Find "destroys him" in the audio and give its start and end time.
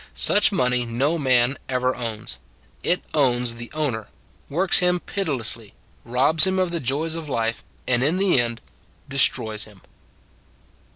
9.09-9.83